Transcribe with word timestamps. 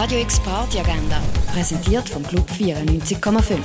Radio 0.00 0.20
X 0.20 0.40
Party 0.40 0.78
Agenda, 0.78 1.20
präsentiert 1.52 2.08
vom 2.08 2.22
Club 2.22 2.48
94,5. 2.50 3.58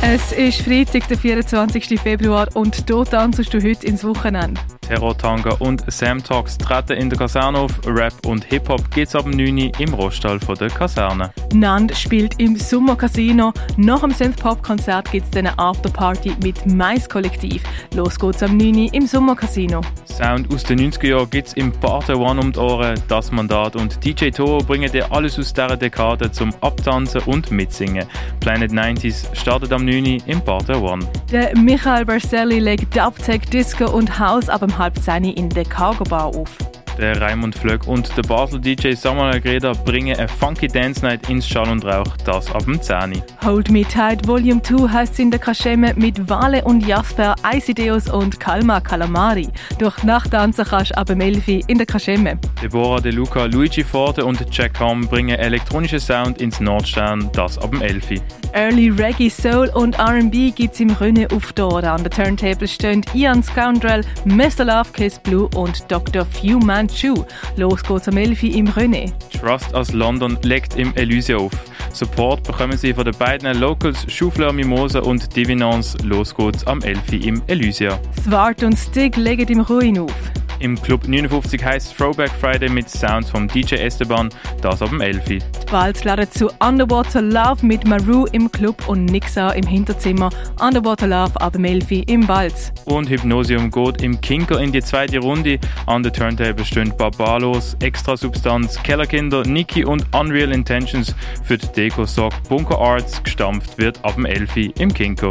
Es 0.00 0.32
ist 0.32 0.62
Freitag, 0.62 1.06
der 1.08 1.18
24. 1.18 2.00
Februar 2.00 2.48
und 2.54 2.88
dort 2.88 3.10
tanzest 3.10 3.52
du 3.52 3.62
heute 3.62 3.86
ins 3.86 4.02
Wochenende. 4.02 4.58
Terror-Tanga 4.80 5.56
und 5.58 5.84
Sam 5.92 6.24
Talks 6.24 6.56
treten 6.56 6.94
in 6.94 7.10
der 7.10 7.18
Kaserne 7.18 7.58
auf. 7.58 7.72
Rap 7.86 8.14
und 8.24 8.44
Hip-Hop 8.44 8.90
geht's 8.90 9.14
ab 9.14 9.26
9 9.26 9.38
Uhr 9.38 9.70
im 9.78 9.92
Roststall 9.92 10.40
von 10.40 10.54
der 10.54 10.70
Kaserne. 10.70 11.30
Nand 11.52 11.94
spielt 11.94 12.40
im 12.40 12.56
Summer 12.56 12.96
Casino. 12.96 13.52
Nach 13.76 14.00
dem 14.00 14.12
Synth-Pop-Konzert 14.12 15.12
gibt's 15.12 15.30
dann 15.32 15.46
eine 15.46 15.58
Afterparty 15.58 16.36
mit 16.42 16.64
Mais 16.64 17.06
Kollektiv. 17.06 17.62
Los 17.94 18.18
geht's 18.18 18.42
am 18.42 18.56
9 18.56 18.74
Uhr 18.74 18.94
im 18.94 19.06
Sommer 19.06 19.36
Casino. 19.36 19.82
Sound 20.20 20.52
aus 20.52 20.64
den 20.64 20.78
90er 20.80 21.06
Jahren 21.06 21.30
gibt's 21.30 21.54
im 21.54 21.72
Party 21.72 22.12
One 22.12 22.38
um 22.38 22.52
die 22.52 22.58
Ohren. 22.58 23.00
Das 23.08 23.32
Mandat 23.32 23.74
und 23.74 24.04
DJ 24.04 24.28
Toro 24.28 24.58
bringen 24.58 24.92
dir 24.92 25.10
alles 25.10 25.38
aus 25.38 25.54
dieser 25.54 25.78
Dekade 25.78 26.30
zum 26.30 26.52
Abtanzen 26.60 27.22
und 27.22 27.50
Mitsingen. 27.50 28.06
Planet 28.38 28.70
90s 28.70 29.34
startet 29.34 29.72
am 29.72 29.86
9 29.86 30.04
Uhr 30.04 30.18
im 30.26 30.42
Party 30.42 30.74
One. 30.74 31.08
Der 31.32 31.56
Michael 31.56 32.04
Barcelli 32.04 32.58
legt 32.58 32.94
Dubtech, 32.94 33.48
Disco 33.48 33.90
und 33.90 34.18
House 34.18 34.50
ab 34.50 34.60
dem 34.60 34.76
halb 34.76 34.98
zehn 34.98 35.24
in 35.24 35.48
der 35.48 35.64
Cargo 35.64 36.04
Bar 36.04 36.26
auf. 36.26 36.54
Der 37.00 37.18
Raimund 37.18 37.54
Flöck 37.54 37.86
und 37.88 38.14
der 38.14 38.22
Basel 38.24 38.60
DJ 38.60 38.92
Samuel 38.92 39.40
Greda 39.40 39.72
bringen 39.72 40.18
eine 40.18 40.28
funky 40.28 40.68
Dance 40.68 41.02
Night 41.02 41.30
ins 41.30 41.48
Schall 41.48 41.70
und 41.70 41.82
Rauch, 41.82 42.14
das 42.26 42.52
ab 42.52 42.66
dem 42.66 42.78
10. 42.78 43.22
Hold 43.42 43.70
Me 43.70 43.84
Tight 43.84 44.28
Volume 44.28 44.60
2 44.60 44.86
heißt 44.86 45.18
in 45.18 45.30
der 45.30 45.40
Kaschemme 45.40 45.94
mit 45.96 46.28
Wale 46.28 46.62
und 46.62 46.86
Jasper, 46.86 47.36
Isideus 47.54 48.10
und 48.10 48.38
Kalma 48.38 48.82
Calamari. 48.82 49.48
Durch 49.78 49.96
die 50.00 50.08
Nacht 50.08 50.32
tanzen 50.32 50.66
kannst 50.66 50.94
ab 50.98 51.06
dem 51.06 51.22
11 51.22 51.48
in 51.68 51.78
der 51.78 51.86
Kaschemme. 51.86 52.38
Deborah 52.62 53.00
De 53.00 53.12
Luca, 53.12 53.46
Luigi 53.46 53.82
Forte 53.82 54.22
und 54.22 54.44
Jack 54.50 54.78
Hom 54.78 55.08
bringen 55.08 55.38
elektronischen 55.38 56.00
Sound 56.00 56.38
ins 56.42 56.60
Nordstern, 56.60 57.30
das 57.32 57.56
ab 57.56 57.70
dem 57.70 57.80
11. 57.80 58.20
Early 58.52 58.90
Reggae, 58.90 59.30
Soul 59.30 59.70
und 59.74 59.98
R&B 59.98 60.50
gibt's 60.50 60.80
im 60.80 60.90
Rönne 60.90 61.28
auf 61.32 61.52
Dora. 61.52 61.94
An 61.94 62.02
der 62.02 62.10
Turntable 62.10 62.66
stehen 62.66 63.02
Ian 63.14 63.42
Scoundrel, 63.42 64.04
Mr. 64.24 64.64
Love 64.64 64.90
Kiss 64.92 65.18
Blue 65.20 65.48
und 65.54 65.90
Dr. 65.90 66.26
Few 66.26 66.58
Manchu. 66.90 67.24
Los 67.56 67.82
geht's 67.82 68.08
am 68.08 68.16
11 68.16 68.42
im 68.42 68.66
Rönne. 68.66 69.12
Trust 69.40 69.74
aus 69.74 69.92
London 69.92 70.36
legt 70.42 70.76
im 70.76 70.94
Elysia 70.96 71.36
auf. 71.36 71.52
Support 71.92 72.42
bekommen 72.44 72.76
sie 72.76 72.92
von 72.92 73.04
den 73.04 73.16
beiden 73.16 73.58
Locals 73.58 74.10
Schufler 74.12 74.52
Mimosa 74.52 75.00
und 75.00 75.34
Divinance. 75.36 75.96
Los 76.04 76.34
geht's 76.34 76.66
am 76.66 76.82
11 76.82 77.12
im 77.24 77.42
Elysia. 77.46 77.98
Swart 78.24 78.62
und 78.62 78.76
Stig 78.76 79.16
legen 79.16 79.48
im 79.48 79.60
Ruin 79.60 79.98
auf. 80.00 80.39
Im 80.60 80.80
Club 80.80 81.08
59 81.08 81.64
heißt 81.64 81.96
Throwback 81.96 82.30
Friday 82.30 82.68
mit 82.68 82.88
Sounds 82.88 83.30
vom 83.30 83.48
DJ 83.48 83.76
Esteban, 83.76 84.28
das 84.60 84.82
ab 84.82 84.90
dem 84.90 85.00
11. 85.00 85.24
Die 85.24 85.40
Balz 85.70 86.04
laden 86.04 86.30
zu 86.30 86.50
Underwater 86.60 87.22
Love 87.22 87.64
mit 87.64 87.86
Maru 87.86 88.26
im 88.32 88.52
Club 88.52 88.86
und 88.86 89.06
Nixa 89.06 89.52
im 89.52 89.66
Hinterzimmer. 89.66 90.28
Underwater 90.60 91.06
Love 91.06 91.40
ab 91.40 91.54
dem 91.54 91.64
11 91.64 91.90
im 92.08 92.26
Balz. 92.26 92.72
Und 92.84 93.08
Hypnosium 93.08 93.70
geht 93.70 94.02
im 94.02 94.20
Kinker 94.20 94.60
in 94.60 94.70
die 94.70 94.82
zweite 94.82 95.18
Runde. 95.20 95.58
An 95.86 96.02
der 96.02 96.12
Turntable 96.12 96.64
stehen 96.64 96.94
Barbalos, 96.94 97.74
Extra 97.80 98.18
Substanz, 98.18 98.82
Kellerkinder, 98.82 99.44
Niki 99.44 99.84
und 99.84 100.04
Unreal 100.14 100.52
Intentions 100.52 101.14
für 101.42 101.56
die 101.56 101.68
Deko 101.68 102.04
sorgt 102.04 102.48
Bunker 102.50 102.78
Arts. 102.78 103.22
Gestampft 103.22 103.78
wird 103.78 104.04
ab 104.04 104.16
dem 104.16 104.26
11 104.26 104.56
im 104.78 104.92
Kinker. 104.92 105.30